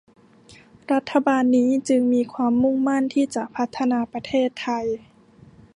[0.91, 4.85] รัฐบาลนี้จึงมีความมุ่งมั่นที่จะพัฒนาประเทศไทย